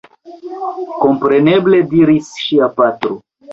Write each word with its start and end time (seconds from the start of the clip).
Kompreneble! 1.03 1.83
diris 1.93 2.33
ŝia 2.47 2.73
patro. 2.81 3.23